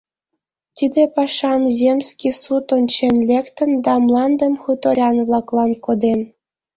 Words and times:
Тиде 0.77 1.01
пашам 1.15 1.61
земский 1.77 2.33
суд 2.41 2.65
ончен 2.77 3.15
лектын 3.29 3.71
да 3.85 3.93
мландым 4.05 4.53
хуторян-влаклан 4.63 5.71
коден. 5.85 6.19